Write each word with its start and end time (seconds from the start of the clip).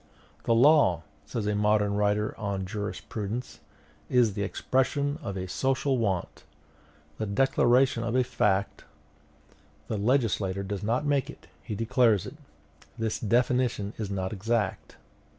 "The 0.45 0.55
law," 0.55 1.03
says 1.27 1.45
a 1.45 1.53
modern 1.53 1.93
writer 1.93 2.35
on 2.39 2.65
jurisprudence, 2.65 3.59
"is 4.09 4.33
the 4.33 4.41
expression 4.41 5.19
of 5.21 5.37
a 5.37 5.47
social 5.47 5.99
want, 5.99 6.43
the 7.19 7.27
declaration 7.27 8.01
of 8.03 8.15
a 8.15 8.23
fact: 8.23 8.83
the 9.89 9.99
legislator 9.99 10.63
does 10.63 10.81
not 10.81 11.05
make 11.05 11.29
it, 11.29 11.45
he 11.61 11.75
declares 11.75 12.25
it. 12.25 12.37
'This 12.97 13.19
definition 13.19 13.93
is 13.99 14.09
not 14.09 14.33
exact. 14.33 14.95